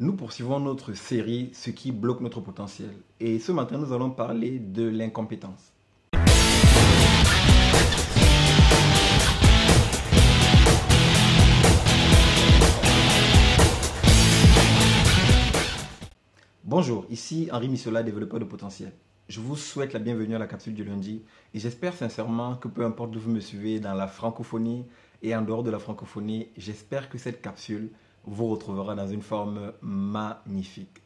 Nous 0.00 0.16
poursuivons 0.16 0.58
notre 0.58 0.92
série 0.94 1.50
Ce 1.52 1.70
qui 1.70 1.92
bloque 1.92 2.20
notre 2.20 2.40
potentiel. 2.40 2.90
Et 3.20 3.38
ce 3.38 3.52
matin, 3.52 3.78
nous 3.78 3.92
allons 3.92 4.10
parler 4.10 4.58
de 4.58 4.88
l'incompétence. 4.88 5.72
Bonjour, 16.64 17.06
ici 17.08 17.48
Henri 17.52 17.68
Missola, 17.68 18.02
développeur 18.02 18.40
de 18.40 18.44
potentiel. 18.44 18.90
Je 19.28 19.38
vous 19.38 19.54
souhaite 19.54 19.92
la 19.92 20.00
bienvenue 20.00 20.34
à 20.34 20.40
la 20.40 20.48
capsule 20.48 20.74
du 20.74 20.82
lundi 20.82 21.22
et 21.54 21.60
j'espère 21.60 21.94
sincèrement 21.94 22.56
que 22.56 22.66
peu 22.66 22.84
importe 22.84 23.12
d'où 23.12 23.20
vous 23.20 23.30
me 23.30 23.38
suivez 23.38 23.78
dans 23.78 23.94
la 23.94 24.08
francophonie 24.08 24.86
et 25.22 25.36
en 25.36 25.42
dehors 25.42 25.62
de 25.62 25.70
la 25.70 25.78
francophonie, 25.78 26.48
j'espère 26.56 27.08
que 27.08 27.16
cette 27.16 27.40
capsule 27.40 27.90
vous 28.26 28.48
retrouvera 28.48 28.94
dans 28.94 29.08
une 29.08 29.22
forme 29.22 29.72
magnifique. 29.82 31.02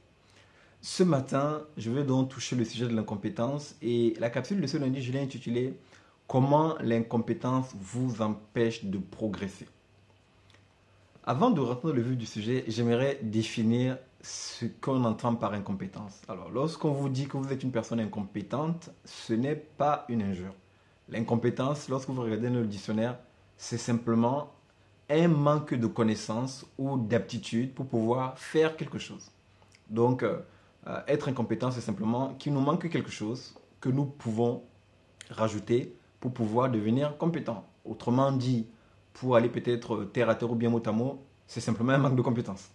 Ce 0.81 1.03
matin, 1.03 1.63
je 1.77 1.91
vais 1.91 2.05
donc 2.05 2.29
toucher 2.29 2.55
le 2.55 2.65
sujet 2.65 2.87
de 2.87 2.95
l'incompétence 2.95 3.75
et 3.83 4.15
la 4.21 4.31
capsule 4.31 4.61
de 4.61 4.67
ce 4.67 4.77
lundi, 4.77 5.03
je 5.03 5.13
l'ai 5.13 5.21
intitulée 5.21 5.75
Comment 6.29 6.77
l'incompétence 6.83 7.75
vous 7.81 8.21
empêche 8.21 8.85
de 8.85 8.99
progresser? 8.99 9.67
Avant 11.25 11.51
de 11.51 11.63
rentrer 11.63 11.95
le 11.95 12.03
vif 12.03 12.19
du 12.19 12.27
sujet, 12.27 12.65
j'aimerais 12.69 13.19
définir 13.23 13.97
ce 14.21 14.67
qu'on 14.67 15.05
entend 15.05 15.35
par 15.37 15.55
incompétence. 15.55 16.21
Alors, 16.29 16.51
lorsqu'on 16.51 16.93
vous 16.93 17.09
dit 17.09 17.29
que 17.29 17.39
vous 17.39 17.51
êtes 17.51 17.63
une 17.63 17.73
personne 17.73 17.99
incompétente, 17.99 18.91
ce 19.07 19.33
n'est 19.33 19.57
pas 19.57 20.05
une 20.11 20.21
injure. 20.21 20.53
L'incompétence, 21.09 21.89
lorsque 21.89 22.11
vous 22.11 22.21
regardez 22.21 22.51
dans 22.51 22.57
le 22.57 22.67
dictionnaire, 22.67 23.19
c'est 23.57 23.79
simplement 23.79 24.53
un 25.11 25.29
manque 25.29 25.75
de 25.75 25.87
connaissances 25.87 26.67
ou 26.77 26.99
d'aptitude 26.99 27.75
pour 27.75 27.87
pouvoir 27.87 28.39
faire 28.39 28.77
quelque 28.77 28.99
chose. 28.99 29.31
Donc, 29.89 30.23
euh, 30.23 30.41
euh, 30.87 31.01
être 31.07 31.29
incompétent, 31.29 31.71
c'est 31.71 31.81
simplement 31.81 32.35
qu'il 32.35 32.53
nous 32.53 32.61
manque 32.61 32.89
quelque 32.89 33.11
chose 33.11 33.55
que 33.81 33.89
nous 33.89 34.05
pouvons 34.05 34.63
rajouter 35.31 35.95
pour 36.21 36.33
pouvoir 36.33 36.71
devenir 36.71 37.17
compétent. 37.17 37.65
Autrement 37.85 38.33
dit, 38.33 38.67
pour 39.15 39.37
aller 39.37 39.49
peut-être 39.49 40.05
terre 40.05 40.29
à 40.29 40.35
terre 40.35 40.51
ou 40.51 40.55
bien 40.55 40.71
mot 40.71 40.83
à 40.85 40.93
mot, 40.93 41.25
c'est 41.47 41.61
simplement 41.61 41.93
un 41.93 41.99
manque 41.99 42.17
de 42.17 42.23
compétences. 42.23 42.71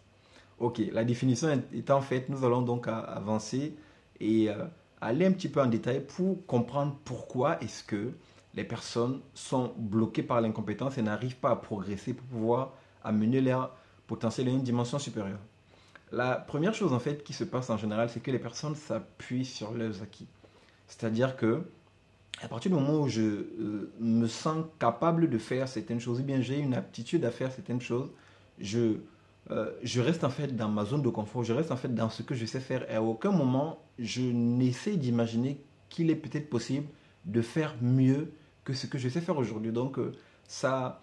Ok, 0.60 0.82
la 0.92 1.04
définition 1.04 1.62
étant 1.74 2.02
faite, 2.02 2.30
nous 2.30 2.44
allons 2.46 2.62
donc 2.62 2.88
avancer 2.88 3.76
et 4.20 4.50
euh, 4.50 4.66
aller 5.02 5.26
un 5.26 5.32
petit 5.32 5.50
peu 5.50 5.62
en 5.62 5.66
détail 5.66 6.02
pour 6.06 6.46
comprendre 6.46 6.96
pourquoi 7.04 7.62
est-ce 7.62 7.84
que 7.84 8.14
les 8.56 8.64
personnes 8.64 9.22
sont 9.34 9.74
bloquées 9.78 10.24
par 10.24 10.42
l'incompétence 10.42 10.98
et 10.98 11.02
n'arrivent 11.02 11.38
pas 11.38 11.52
à 11.52 11.56
progresser 11.56 12.14
pour 12.14 12.28
pouvoir 12.28 12.74
amener 13.04 13.42
leur 13.42 13.76
potentiel 14.08 14.48
à 14.48 14.52
une 14.52 14.64
dimension 14.64 15.00
supérieure. 15.00 15.40
La 16.12 16.36
première 16.36 16.76
chose 16.76 16.94
en 16.94 17.00
fait 17.00 17.24
qui 17.24 17.34
se 17.34 17.44
passe 17.44 17.70
en 17.70 17.78
général, 17.78 18.10
c'est 18.10 18.20
que 18.20 18.32
les 18.32 18.40
personnes 18.40 18.76
s'appuient 18.76 19.46
sur 19.46 19.74
leurs 19.74 20.04
acquis. 20.04 20.28
C'est-à-dire 20.88 21.36
que 21.36 21.64
à 22.42 22.48
partir 22.48 22.72
du 22.72 22.78
moment 22.78 23.02
où 23.02 23.08
je 23.08 23.22
euh, 23.22 23.94
me 24.00 24.28
sens 24.28 24.66
capable 24.80 25.30
de 25.30 25.38
faire 25.38 25.68
certaines 25.68 26.00
choses, 26.00 26.20
ou 26.20 26.24
bien 26.24 26.42
j'ai 26.42 26.60
une 26.60 26.74
aptitude 26.74 27.24
à 27.26 27.32
faire 27.32 27.52
certaines 27.52 27.82
choses, 27.82 28.10
je, 28.60 28.98
euh, 29.52 29.72
je 29.82 30.02
reste 30.02 30.24
en 30.24 30.30
fait 30.30 30.56
dans 30.56 30.68
ma 30.68 30.84
zone 30.86 31.02
de 31.02 31.10
confort, 31.10 31.44
je 31.44 31.54
reste 31.54 31.72
en 31.72 31.78
fait 31.78 31.94
dans 31.94 32.10
ce 32.10 32.22
que 32.22 32.36
je 32.36 32.46
sais 32.46 32.60
faire. 32.60 32.90
Et 32.92 32.96
à 32.96 33.04
aucun 33.04 33.32
moment, 33.32 33.80
je 33.98 34.22
n'essaie 34.22 34.98
d'imaginer 34.98 35.60
qu'il 35.90 36.10
est 36.10 36.16
peut-être 36.16 36.50
possible 36.50 36.88
de 37.26 37.42
faire 37.42 37.76
mieux 37.82 38.32
que 38.64 38.74
ce 38.74 38.88
que 38.88 38.98
je 38.98 39.10
sais 39.10 39.22
faire 39.22 39.38
aujourd'hui. 39.38 39.72
Donc, 39.72 40.00
euh, 40.00 40.14
ça, 40.48 41.02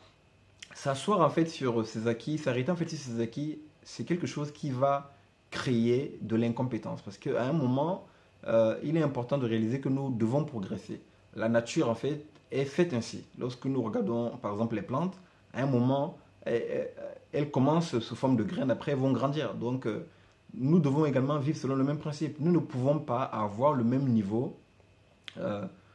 s'asseoir 0.75 1.21
en 1.21 1.31
fait 1.31 1.47
sur 1.47 1.87
ses 1.87 2.07
acquis, 2.07 2.39
s'arrêter 2.39 2.71
en 2.71 2.77
fait 2.77 2.89
sur 2.89 2.99
ses 2.99 3.21
acquis, 3.21 3.59
c'est 3.83 4.05
quelque 4.05 4.27
chose 4.27 4.53
qui 4.53 4.71
va 4.71 5.13
créer 5.51 6.19
de 6.23 6.37
l'incompétence. 6.37 7.03
Parce 7.03 7.19
qu'à 7.19 7.43
un 7.43 7.53
moment, 7.53 8.07
euh, 8.47 8.79
il 8.83 8.97
est 8.97 9.03
important 9.03 9.39
de 9.39 9.47
réaliser 9.47 9.81
que 9.81 9.89
nous 9.89 10.11
devons 10.11 10.45
progresser. 10.45 11.01
La 11.35 11.49
nature, 11.49 11.89
en 11.89 11.95
fait, 11.95 12.25
est 12.51 12.65
faite 12.65 12.95
ainsi. 12.95 13.25
Lorsque 13.39 13.67
nous 13.67 13.83
regardons, 13.83 14.37
par 14.39 14.53
exemple, 14.53 14.77
les 14.77 14.83
plantes, 14.83 15.17
à 15.53 15.63
un 15.63 15.67
moment, 15.67 16.19
elles, 16.45 17.51
commencent 17.51 17.99
sous 17.99 18.17
forme 18.17 18.37
de 18.37 18.43
graines, 18.43 18.71
après 18.71 18.93
elles 18.93 18.99
vont 18.99 19.13
grandir. 19.13 19.55
Donc, 19.55 19.87
euh, 19.87 20.07
nous 20.55 20.79
devons 20.79 21.05
également 21.05 21.39
vivre 21.39 21.59
selon 21.59 21.77
le 21.77 21.85
même 21.85 21.99
principe. 21.99 22.41
Nous 22.41 22.51
ne 22.51 22.59
pouvons 22.59 22.99
pas 22.99 23.23
avoir 23.23 23.75
le 23.75 23.85
même 23.85 24.09
niveau 24.09 24.57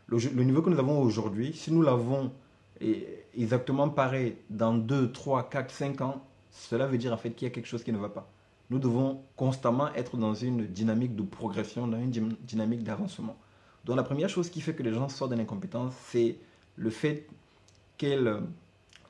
le, 0.07 0.43
niveau 0.43 0.61
que 0.61 0.69
nous 0.69 0.79
avons 0.79 1.01
aujourd'hui, 1.01 1.53
si 1.53 1.71
nous 1.71 1.81
l'avons 1.81 2.31
exactement 3.35 3.89
pareil 3.89 4.35
dans 4.49 4.73
2, 4.73 5.11
3, 5.11 5.49
4, 5.49 5.71
5 5.71 6.01
ans, 6.01 6.23
cela 6.51 6.88
veut 6.88 6.97
dire 6.97 7.13
en 7.13 7.17
fait 7.17 7.31
qu'il 7.31 7.47
y 7.47 7.51
a 7.51 7.53
quelque 7.53 7.67
chose 7.67 7.83
qui 7.83 7.91
ne 7.91 7.97
va 7.97 8.09
pas. 8.09 8.29
Nous 8.69 8.79
devons 8.79 9.21
constamment 9.35 9.93
être 9.93 10.17
dans 10.17 10.33
une 10.33 10.66
dynamique 10.66 11.16
de 11.16 11.23
progression, 11.23 11.88
dans 11.88 11.99
une 11.99 12.35
dynamique 12.41 12.83
d'avancement. 12.83 13.38
Donc 13.85 13.95
la 13.95 14.03
première 14.03 14.29
chose 14.29 14.49
qui 14.49 14.61
fait 14.61 14.73
que 14.73 14.83
les 14.83 14.93
gens 14.93 15.09
sortent 15.09 15.31
de 15.31 15.35
l'incompétence, 15.35 15.93
c'est 16.07 16.37
le 16.75 16.89
fait 16.89 17.27
qu'elles 17.97 18.41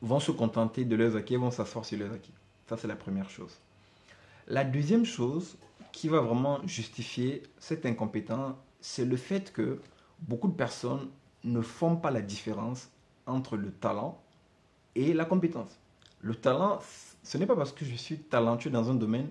vont 0.01 0.19
se 0.19 0.31
contenter 0.31 0.85
de 0.85 0.95
leurs 0.95 1.16
acquis, 1.16 1.38
vont 1.38 1.51
s'asseoir 1.51 1.85
sur 1.85 1.97
leurs 1.97 2.12
acquis. 2.12 2.33
Ça, 2.67 2.77
c'est 2.77 2.88
la 2.88 2.95
première 2.95 3.29
chose. 3.29 3.57
La 4.47 4.63
deuxième 4.63 5.06
chose 5.06 5.57
qui 5.91 6.09
va 6.09 6.19
vraiment 6.19 6.59
justifier 6.67 7.44
cette 7.57 7.85
incompétence, 7.85 8.53
c'est 8.81 9.06
le 9.06 9.17
fait 9.17 9.51
que 9.53 9.79
beaucoup 10.20 10.48
de 10.48 10.53
personnes 10.53 11.08
ne 11.44 11.62
font 11.62 11.96
pas 11.96 12.12
la 12.12 12.22
différence 12.22 12.90
entre 13.26 13.58
le 13.58 13.72
talent 13.72 14.22
et 14.96 15.14
la 15.14 15.26
compétence. 15.26 15.80
Le 16.22 16.36
talent, 16.36 16.80
ce 17.24 17.38
n'est 17.38 17.46
pas 17.46 17.56
parce 17.56 17.72
que 17.72 17.86
je 17.86 17.96
suis 17.96 18.18
talentueux 18.18 18.70
dans 18.70 18.90
un 18.90 18.96
domaine 18.96 19.30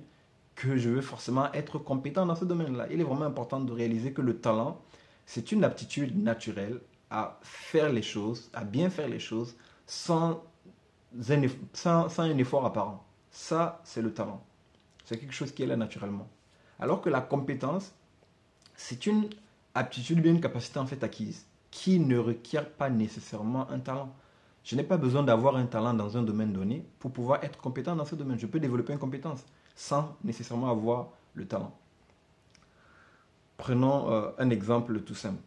que 0.55 0.77
je 0.77 0.89
veux 0.89 1.01
forcément 1.01 1.53
être 1.53 1.79
compétent 1.79 2.27
dans 2.27 2.37
ce 2.37 2.45
domaine-là. 2.45 2.87
Il 2.91 3.01
est 3.01 3.05
vraiment 3.05 3.25
important 3.25 3.61
de 3.61 3.73
réaliser 3.73 4.13
que 4.13 4.23
le 4.23 4.39
talent, 4.39 4.81
c'est 5.27 5.53
une 5.53 5.65
aptitude 5.65 6.17
naturelle 6.23 6.81
à 7.11 7.39
faire 7.43 7.93
les 7.93 8.03
choses, 8.03 8.51
à 8.53 8.65
bien 8.65 8.91
faire 8.91 9.09
les 9.09 9.19
choses 9.19 9.57
sans 9.87 10.43
un, 11.31 11.43
sans, 11.73 12.09
sans 12.09 12.23
un 12.23 12.39
effort 12.39 12.65
apparent. 12.65 13.05
Ça, 13.31 13.81
c'est 13.85 14.03
le 14.03 14.13
talent. 14.13 14.45
C'est 15.05 15.19
quelque 15.19 15.35
chose 15.35 15.53
qui 15.53 15.63
est 15.63 15.67
là 15.67 15.77
naturellement. 15.77 16.29
Alors 16.79 17.01
que 17.01 17.11
la 17.11 17.21
compétence, 17.21 17.93
c'est 18.77 19.07
une 19.07 19.29
aptitude 19.75 20.21
bien 20.21 20.33
une 20.33 20.41
capacité 20.41 20.79
en 20.79 20.87
fait 20.87 21.03
acquise 21.03 21.47
qui 21.71 21.99
ne 21.99 22.17
requiert 22.17 22.71
pas 22.71 22.89
nécessairement 22.89 23.69
un 23.69 23.81
talent. 23.81 24.15
Je 24.63 24.77
n'ai 24.77 24.85
pas 24.85 24.97
besoin 24.97 25.25
d'avoir 25.25 25.57
un 25.57 25.67
talent 25.67 25.93
dans 25.93 26.17
un 26.17 26.23
domaine 26.23 26.53
donné 26.53 26.87
pour 27.01 27.13
pouvoir 27.13 27.43
être 27.43 27.61
compétent 27.61 27.97
dans 27.97 28.05
ce 28.05 28.15
domaine. 28.15 28.39
Je 28.39 28.47
peux 28.47 28.61
développer 28.61 28.93
une 28.93 28.99
compétence 28.99 29.45
sans 29.75 30.17
nécessairement 30.23 30.71
avoir 30.71 31.09
le 31.35 31.47
talent. 31.47 31.77
Prenons 33.57 34.11
euh, 34.11 34.31
un 34.39 34.51
exemple 34.51 35.01
tout 35.01 35.17
simple. 35.17 35.43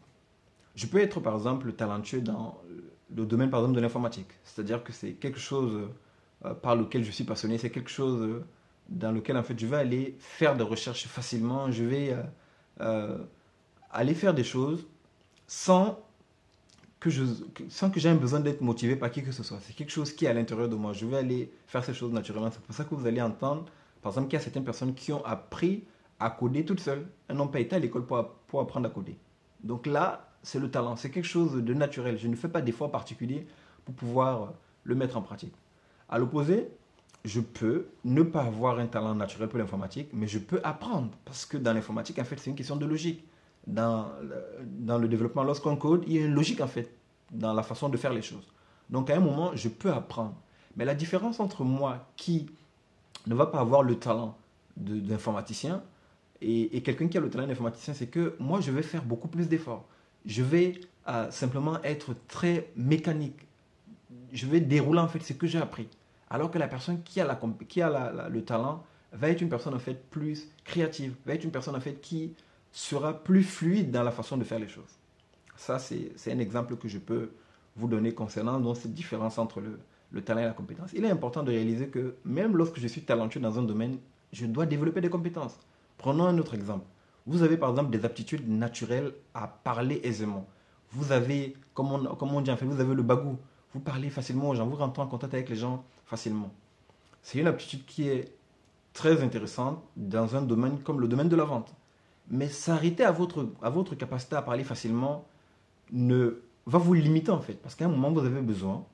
Je 0.76 0.86
peux 0.86 1.00
être 1.00 1.22
par 1.22 1.34
exemple 1.36 1.72
talentueux 1.74 2.22
dans 2.22 2.62
le 3.16 3.26
domaine 3.26 3.50
par 3.50 3.62
exemple 3.62 3.78
de 3.78 3.82
l'informatique. 3.82 4.30
C'est-à-dire 4.44 4.84
que 4.84 4.92
c'est 4.92 5.14
quelque 5.14 5.40
chose 5.40 5.90
euh, 6.46 6.54
par 6.54 6.76
lequel 6.76 7.06
je 7.06 7.12
suis 7.12 7.24
passionné, 7.24 7.58
c'est 7.58 7.72
quelque 7.72 7.90
chose 7.90 8.22
euh, 8.22 8.46
dans 8.90 9.14
lequel 9.14 9.38
en 9.38 9.44
fait 9.44 9.58
je 9.58 9.66
vais 9.66 9.78
aller 9.78 10.18
faire 10.20 10.58
des 10.58 10.64
recherches 10.64 11.08
facilement, 11.08 11.72
je 11.72 11.84
vais 11.86 12.16
aller 13.92 14.14
faire 14.14 14.34
des 14.34 14.44
choses 14.44 14.86
sans 15.48 16.00
que 17.00 17.09
je 17.09 17.24
sans 17.70 17.90
que 17.90 18.00
j'aie 18.00 18.14
besoin 18.16 18.40
d'être 18.40 18.62
motivé 18.62 18.96
par 18.96 19.12
qui 19.12 19.24
que 19.24 19.31
ce 19.31 19.44
soit. 19.44 19.59
C'est 19.62 19.74
quelque 19.74 19.92
chose 19.92 20.12
qui 20.14 20.25
est 20.25 20.30
à 20.30 20.34
l'intérieur 20.34 20.70
de 20.70 20.75
moi. 20.75 20.94
Je 20.94 21.06
vais 21.06 21.18
aller 21.18 21.52
faire 21.68 21.84
ces 21.84 21.94
choses 21.94 22.12
naturellement. 22.12 22.50
C'est 22.52 22.62
pour 22.62 22.76
ça 22.76 22.84
que 22.84 22.96
vous 22.96 23.06
allez 23.06 23.22
entendre, 23.22 23.66
par 24.02 24.12
exemple, 24.12 24.28
qu'il 24.28 24.38
y 24.38 24.42
a 24.42 24.44
certaines 24.44 24.66
personnes 24.66 24.94
qui 24.94 25.14
ont 25.14 25.24
appris 25.26 25.84
à 26.20 26.30
coder 26.30 26.66
toutes 26.66 26.80
seules. 26.80 27.08
Elles 27.28 27.36
n'ont 27.36 27.47
pas 27.47 27.59
été 27.59 27.76
à 27.76 27.80
l'école 27.80 28.06
pour, 28.06 28.28
pour 28.47 28.62
apprendre 28.62 28.88
à 28.88 28.90
coder. 28.90 29.18
Donc 29.64 29.86
là, 29.86 30.30
c'est 30.42 30.59
le 30.59 30.72
talent. 30.72 30.96
C'est 30.96 31.12
quelque 31.12 31.28
chose 31.28 31.64
de 31.64 31.74
naturel. 31.74 32.18
Je 32.18 32.28
ne 32.28 32.36
fais 32.36 32.50
pas 32.50 32.62
d'efforts 32.62 32.92
particuliers 32.92 33.46
pour 33.86 33.94
pouvoir 33.94 34.53
le 34.84 34.96
mettre 34.96 35.18
en 35.18 35.22
pratique. 35.22 35.53
À 36.09 36.18
l'opposé, 36.18 36.70
je 37.26 37.42
peux 37.42 37.88
ne 38.06 38.24
pas 38.24 38.44
avoir 38.44 38.80
un 38.80 38.88
talent 38.88 39.14
naturel 39.14 39.50
pour 39.50 39.59
l'informatique, 39.59 40.09
mais 40.14 40.28
je 40.28 40.40
peux 40.40 40.62
apprendre. 40.64 41.11
Parce 41.26 41.46
que 41.46 41.58
dans 41.58 41.73
l'informatique, 41.73 42.17
en 42.20 42.23
fait, 42.23 42.40
c'est 42.40 42.50
une 42.50 42.56
question 42.56 42.78
de 42.78 42.85
logique 42.85 43.23
dans 43.67 44.08
le, 44.22 44.43
dans 44.64 44.97
le 44.97 45.08
développement, 45.08 45.43
lorsqu'on 45.43 45.75
code, 45.75 46.03
il 46.08 46.14
y 46.14 46.17
a 46.19 46.25
une 46.25 46.34
logique 46.34 46.61
en 46.61 46.67
fait 46.67 46.90
dans 47.31 47.53
la 47.53 47.61
façon 47.61 47.90
de 47.90 47.97
faire 47.97 48.14
les 48.14 48.22
choses. 48.22 48.47
Donc 48.90 49.09
à 49.09 49.17
un 49.17 49.19
moment, 49.19 49.52
je 49.53 49.69
peux 49.69 49.91
apprendre. 49.91 50.35
Mais 50.78 50.85
la 50.85 50.96
différence 50.96 51.40
entre 51.40 51.64
moi 51.64 52.08
qui 52.16 52.49
ne 53.28 53.35
va 53.35 53.46
pas 53.46 53.59
avoir 53.59 53.84
le 53.84 53.96
talent 53.99 54.37
d'informaticien 54.78 55.84
et, 56.41 56.78
et 56.78 56.81
quelqu'un 56.81 57.08
qui 57.08 57.17
a 57.17 57.22
le 57.22 57.29
talent 57.29 57.47
d'informaticien, 57.47 57.93
c'est 57.93 58.08
que 58.08 58.35
moi, 58.40 58.61
je 58.61 58.72
vais 58.72 58.84
faire 58.84 59.03
beaucoup 59.03 59.28
plus 59.28 59.49
d'efforts. 59.49 59.85
Je 60.25 60.43
vais 60.43 60.79
euh, 61.08 61.29
simplement 61.31 61.81
être 61.84 62.16
très 62.28 62.72
mécanique. 62.75 63.47
Je 64.31 64.46
vais 64.46 64.59
dérouler 64.59 64.99
en 64.99 65.08
fait 65.08 65.20
ce 65.20 65.34
que 65.34 65.47
j'ai 65.47 65.59
appris. 65.59 65.87
Alors 66.29 66.52
que 66.52 66.58
la 66.58 66.67
personne 66.67 67.02
qui 67.03 67.20
a, 67.22 67.25
la, 67.25 67.40
qui 67.67 67.81
a 67.81 68.29
le 68.29 68.43
talent 68.43 68.84
va 69.13 69.29
être 69.29 69.41
une 69.41 69.49
personne 69.49 69.73
en 69.73 69.79
fait 69.79 70.09
plus 70.09 70.49
créative, 70.66 71.16
va 71.25 71.34
être 71.34 71.43
une 71.43 71.52
personne 71.52 71.75
en 71.75 71.79
fait 71.79 72.02
qui 72.02 72.34
sera 72.72 73.14
plus 73.14 73.43
fluide 73.43 73.91
dans 73.91 74.03
la 74.03 74.11
façon 74.11 74.37
de 74.37 74.43
faire 74.43 74.59
les 74.59 74.67
choses. 74.67 74.99
Ça, 75.55 75.79
c'est 75.79 76.31
un 76.31 76.40
exemple 76.40 76.75
que 76.78 76.87
je 76.87 76.99
peux 76.99 77.31
vous 77.75 77.87
donner 77.87 78.14
concernant 78.14 78.59
donc, 78.59 78.78
cette 78.78 78.93
différence 78.93 79.37
entre 79.37 79.61
le, 79.61 79.79
le, 80.11 80.22
talent 80.22 80.41
et 80.41 80.46
la 80.46 80.53
compétence. 80.53 80.91
Il 80.93 81.05
est 81.05 81.09
important 81.09 81.43
de 81.43 81.52
réaliser 81.52 81.87
que 81.87 82.16
même 82.25 82.55
lorsque 82.55 82.79
je 82.79 82.87
suis 82.87 83.02
talentueux 83.02 83.40
dans 83.40 83.58
un 83.58 83.64
domaine, 83.64 83.97
je 84.31 84.46
dois 84.46 84.66
développer 84.66 85.02
des 85.02 85.09
compétences. 85.09 85.58
Prenons 85.97 86.25
un 86.25 86.37
autre 86.37 86.53
exemple. 86.53 86.85
Vous 87.25 87.43
avez 87.43 87.58
par 87.58 87.72
exemple 87.72 87.90
des 87.90 88.05
aptitudes 88.05 88.47
naturelles 88.47 89.13
à 89.34 89.47
parler 89.47 89.99
aisément. 90.03 90.47
Vous 90.91 91.11
avez, 91.11 91.55
comme 91.73 91.91
on, 91.91 92.16
comme 92.16 92.34
on 92.34 92.41
dit 92.41 92.52
en 92.52 92.58
fait, 92.58 92.66
vous 92.66 92.79
avez 92.79 92.96
le 92.96 93.03
bagou. 93.03 93.37
Vous 93.73 93.79
parlez 93.79 94.09
facilement 94.09 94.49
aux 94.49 94.55
gens, 94.55 94.66
vous 94.66 94.78
rentrez 94.78 95.02
en 95.02 95.08
contact 95.08 95.34
avec 95.34 95.49
les 95.49 95.55
gens 95.55 95.84
facilement. 96.05 96.52
C'est 97.22 97.40
une 97.40 97.47
aptitude 97.47 97.85
qui 97.85 98.08
est 98.08 98.31
très 98.93 99.22
intéressante 99.22 99.84
dans 99.97 100.35
un 100.35 100.41
domaine 100.41 100.79
comme 100.79 101.02
le 101.02 101.08
domaine 101.08 101.29
de 101.29 101.35
la 101.35 101.43
vente. 101.43 101.73
Mais 102.29 102.50
s'arrêter 102.50 103.03
à 103.03 103.12
votre, 103.12 103.47
à 103.62 103.70
votre 103.70 103.96
capacité 103.96 104.35
à 104.35 104.41
parler 104.41 104.64
facilement 104.64 105.26
ne 105.91 106.41
va 106.66 106.78
vous 106.78 106.94
limiter 106.94 107.32
en 107.32 107.40
fait. 107.40 107.53
Parce 107.53 107.76
qu'à 107.76 107.85
un 107.85 107.90
moment, 107.90 108.12
vous 108.12 108.26
avez 108.26 108.41
besoin 108.41 108.85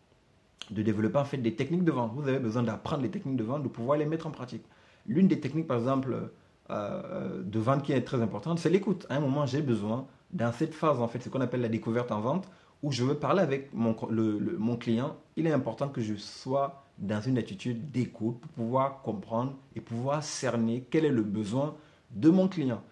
de 0.69 0.81
développer 0.81 1.17
en 1.17 1.25
fait 1.25 1.37
des 1.37 1.55
techniques 1.55 1.83
de 1.83 1.91
vente. 1.91 2.13
Vous 2.15 2.27
avez 2.27 2.39
besoin 2.39 2.63
d'apprendre 2.63 3.03
les 3.03 3.09
techniques 3.09 3.37
de 3.37 3.43
vente, 3.43 3.63
de 3.63 3.67
pouvoir 3.67 3.97
les 3.97 4.05
mettre 4.05 4.27
en 4.27 4.31
pratique. 4.31 4.63
L'une 5.07 5.27
des 5.27 5.39
techniques, 5.39 5.67
par 5.67 5.77
exemple, 5.77 6.29
euh, 6.69 7.41
de 7.43 7.59
vente 7.59 7.83
qui 7.83 7.91
est 7.91 8.01
très 8.01 8.21
importante, 8.21 8.59
c'est 8.59 8.69
l'écoute. 8.69 9.05
À 9.09 9.15
un 9.15 9.19
moment, 9.19 9.45
j'ai 9.45 9.61
besoin, 9.61 10.07
dans 10.31 10.51
cette 10.53 10.73
phase, 10.73 11.01
en 11.01 11.07
fait, 11.07 11.19
ce 11.19 11.29
qu'on 11.29 11.41
appelle 11.41 11.61
la 11.61 11.69
découverte 11.69 12.11
en 12.11 12.21
vente, 12.21 12.47
où 12.81 12.91
je 12.91 13.03
veux 13.03 13.15
parler 13.15 13.41
avec 13.41 13.73
mon, 13.73 13.95
mon 14.09 14.77
client, 14.77 15.15
il 15.35 15.47
est 15.47 15.51
important 15.51 15.89
que 15.89 16.01
je 16.01 16.15
sois 16.15 16.83
dans 16.97 17.21
une 17.21 17.37
attitude 17.37 17.91
d'écoute 17.91 18.39
pour 18.39 18.51
pouvoir 18.51 19.01
comprendre 19.01 19.53
et 19.75 19.81
pouvoir 19.81 20.23
cerner 20.23 20.85
quel 20.89 21.05
est 21.05 21.11
le 21.11 21.23
besoin 21.23 21.75
de 22.11 22.29
mon 22.29 22.47
client. 22.47 22.83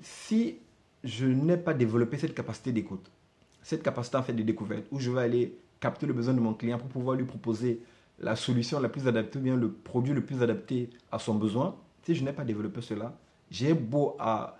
Si 0.00 0.58
je 1.04 1.26
n'ai 1.26 1.56
pas 1.56 1.74
développé 1.74 2.18
cette 2.18 2.34
capacité 2.34 2.72
d'écoute, 2.72 3.10
cette 3.62 3.82
capacité 3.82 4.16
en 4.16 4.22
fait 4.22 4.32
de 4.32 4.42
découverte, 4.42 4.84
où 4.90 4.98
je 4.98 5.10
vais 5.10 5.22
aller 5.22 5.58
capter 5.80 6.06
le 6.06 6.12
besoin 6.12 6.34
de 6.34 6.40
mon 6.40 6.54
client 6.54 6.78
pour 6.78 6.88
pouvoir 6.88 7.16
lui 7.16 7.24
proposer 7.24 7.82
la 8.18 8.36
solution 8.36 8.78
la 8.80 8.88
plus 8.88 9.08
adaptée, 9.08 9.38
bien 9.38 9.56
le 9.56 9.70
produit 9.70 10.14
le 10.14 10.24
plus 10.24 10.42
adapté 10.42 10.90
à 11.10 11.18
son 11.18 11.34
besoin, 11.34 11.76
si 12.04 12.14
je 12.14 12.24
n'ai 12.24 12.32
pas 12.32 12.44
développé 12.44 12.80
cela, 12.80 13.16
j'ai 13.50 13.74
beau 13.74 14.16
à, 14.18 14.56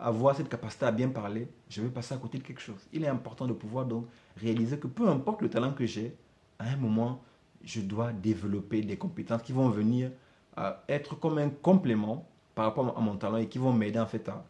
avoir 0.00 0.34
cette 0.34 0.48
capacité 0.48 0.86
à 0.86 0.92
bien 0.92 1.08
parler, 1.08 1.48
je 1.68 1.82
vais 1.82 1.88
passer 1.88 2.14
à 2.14 2.16
côté 2.16 2.38
de 2.38 2.42
quelque 2.42 2.60
chose. 2.60 2.88
Il 2.92 3.04
est 3.04 3.08
important 3.08 3.46
de 3.46 3.52
pouvoir 3.52 3.84
donc 3.84 4.06
réaliser 4.36 4.78
que 4.78 4.86
peu 4.86 5.08
importe 5.08 5.42
le 5.42 5.50
talent 5.50 5.72
que 5.72 5.84
j'ai, 5.84 6.16
à 6.58 6.64
un 6.70 6.76
moment, 6.76 7.22
je 7.62 7.80
dois 7.80 8.12
développer 8.12 8.80
des 8.80 8.96
compétences 8.96 9.42
qui 9.42 9.52
vont 9.52 9.68
venir 9.68 10.10
euh, 10.58 10.72
être 10.88 11.18
comme 11.18 11.36
un 11.38 11.50
complément 11.50 12.26
par 12.54 12.64
rapport 12.64 12.96
à 12.96 13.00
mon 13.00 13.16
talent 13.16 13.36
et 13.36 13.46
qui 13.46 13.58
vont 13.58 13.72
m'aider 13.72 13.98
en 13.98 14.06
fait 14.06 14.26
à, 14.30 14.42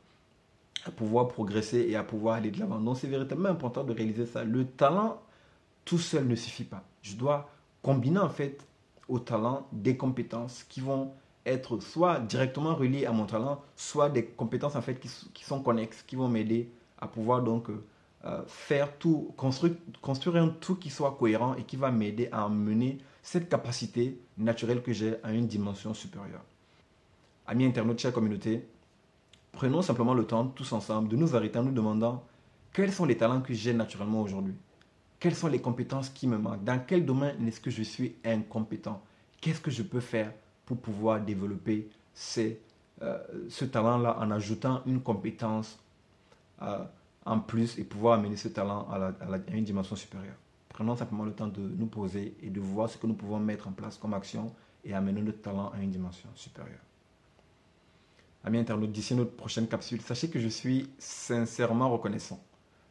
à 0.86 0.90
pouvoir 0.90 1.28
progresser 1.28 1.86
et 1.88 1.96
à 1.96 2.02
pouvoir 2.02 2.36
aller 2.36 2.50
de 2.50 2.58
l'avant. 2.58 2.80
Donc 2.80 2.96
c'est 2.98 3.08
véritablement 3.08 3.50
important 3.50 3.84
de 3.84 3.92
réaliser 3.92 4.26
ça. 4.26 4.44
Le 4.44 4.66
talent 4.66 5.20
tout 5.84 5.98
seul 5.98 6.26
ne 6.26 6.34
suffit 6.34 6.64
pas. 6.64 6.84
Je 7.02 7.16
dois 7.16 7.50
combiner 7.82 8.18
en 8.20 8.28
fait 8.28 8.66
au 9.08 9.18
talent 9.18 9.66
des 9.72 9.96
compétences 9.96 10.64
qui 10.68 10.80
vont 10.80 11.12
être 11.46 11.80
soit 11.80 12.20
directement 12.20 12.74
reliées 12.74 13.06
à 13.06 13.12
mon 13.12 13.26
talent, 13.26 13.62
soit 13.76 14.08
des 14.08 14.24
compétences 14.24 14.76
en 14.76 14.82
fait 14.82 15.00
qui, 15.00 15.44
sont 15.44 15.62
connexes, 15.62 16.02
qui 16.02 16.16
vont 16.16 16.28
m'aider 16.28 16.70
à 16.98 17.08
pouvoir 17.08 17.42
donc 17.42 17.70
euh, 17.70 17.82
euh, 18.26 18.42
faire 18.46 18.96
tout, 18.98 19.32
construire, 19.36 20.36
un 20.36 20.48
tout 20.48 20.76
qui 20.76 20.90
soit 20.90 21.16
cohérent 21.18 21.54
et 21.54 21.64
qui 21.64 21.76
va 21.76 21.90
m'aider 21.90 22.28
à 22.30 22.48
mener 22.48 22.98
cette 23.22 23.48
capacité 23.48 24.20
naturelle 24.36 24.82
que 24.82 24.92
j'ai 24.92 25.16
à 25.22 25.32
une 25.32 25.46
dimension 25.46 25.94
supérieure. 25.94 26.44
Amis 27.46 27.64
internautes, 27.64 27.98
chère 27.98 28.12
communauté, 28.12 28.66
prenons 29.52 29.82
simplement 29.82 30.14
le 30.14 30.24
temps, 30.24 30.46
tous 30.46 30.72
ensemble, 30.72 31.08
de 31.08 31.16
nous 31.16 31.34
arrêter 31.36 31.58
en 31.58 31.64
nous 31.64 31.72
demandant 31.72 32.24
quels 32.72 32.92
sont 32.92 33.04
les 33.04 33.16
talents 33.16 33.40
que 33.40 33.52
j'ai 33.52 33.72
naturellement 33.72 34.22
aujourd'hui. 34.22 34.54
Quelles 35.18 35.34
sont 35.34 35.48
les 35.48 35.60
compétences 35.60 36.08
qui 36.08 36.26
me 36.26 36.38
manquent? 36.38 36.64
Dans 36.64 36.80
quel 36.86 37.04
domaine 37.04 37.46
est-ce 37.46 37.60
que 37.60 37.70
je 37.70 37.82
suis 37.82 38.14
incompétent? 38.24 39.02
Qu'est-ce 39.40 39.60
que 39.60 39.70
je 39.70 39.82
peux 39.82 40.00
faire 40.00 40.32
pour 40.64 40.78
pouvoir 40.78 41.20
développer 41.20 41.88
euh, 42.38 43.18
ce 43.48 43.64
talent-là 43.64 44.18
en 44.18 44.30
ajoutant 44.30 44.82
une 44.86 45.00
compétence 45.00 45.78
euh, 46.62 46.84
en 47.26 47.40
plus 47.40 47.78
et 47.78 47.84
pouvoir 47.84 48.18
amener 48.18 48.36
ce 48.36 48.48
talent 48.48 48.88
à, 48.90 49.12
une 49.52 49.64
dimension 49.64 49.96
supérieure? 49.96 50.36
Prenons 50.68 50.96
simplement 50.96 51.24
le 51.24 51.32
temps 51.32 51.48
de 51.48 51.60
nous 51.60 51.86
poser 51.86 52.34
et 52.42 52.48
de 52.48 52.60
voir 52.60 52.88
ce 52.88 52.96
que 52.96 53.06
nous 53.06 53.14
pouvons 53.14 53.40
mettre 53.40 53.68
en 53.68 53.72
place 53.72 53.98
comme 53.98 54.14
action 54.14 54.54
et 54.84 54.94
amener 54.94 55.20
notre 55.20 55.42
talent 55.42 55.70
à 55.76 55.82
une 55.82 55.90
dimension 55.90 56.30
supérieure. 56.34 56.80
Amis 58.44 58.58
internautes, 58.58 58.92
d'ici 58.92 59.14
notre 59.14 59.32
prochaine 59.32 59.68
capsule, 59.68 60.00
sachez 60.00 60.30
que 60.30 60.38
je 60.38 60.48
suis 60.48 60.88
sincèrement 60.98 61.90
reconnaissant 61.90 62.42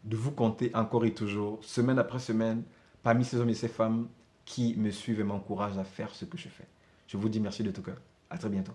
de 0.03 0.15
vous 0.15 0.31
compter 0.31 0.71
encore 0.75 1.05
et 1.05 1.13
toujours, 1.13 1.63
semaine 1.63 1.99
après 1.99 2.19
semaine, 2.19 2.63
parmi 3.03 3.25
ces 3.25 3.37
hommes 3.37 3.49
et 3.49 3.55
ces 3.55 3.67
femmes 3.67 4.07
qui 4.45 4.75
me 4.77 4.91
suivent 4.91 5.19
et 5.19 5.23
m'encouragent 5.23 5.77
à 5.77 5.83
faire 5.83 6.13
ce 6.13 6.25
que 6.25 6.37
je 6.37 6.47
fais. 6.49 6.67
Je 7.07 7.17
vous 7.17 7.29
dis 7.29 7.39
merci 7.39 7.63
de 7.63 7.71
tout 7.71 7.81
cœur. 7.81 7.97
À 8.29 8.37
très 8.37 8.49
bientôt. 8.49 8.73